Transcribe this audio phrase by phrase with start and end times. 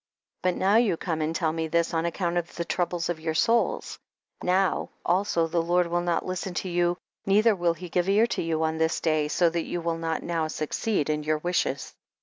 [0.41, 3.35] But now you come and tell me this on account of the troubles of your
[3.35, 3.99] souls,
[4.41, 8.41] now also the Lord will not listen to you, neither will he give ear to
[8.41, 11.93] you on this day, so that you will not now succeed in your wishes.